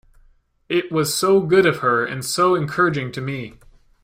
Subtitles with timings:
[0.67, 3.59] It was so good of her, and so encouraging to me!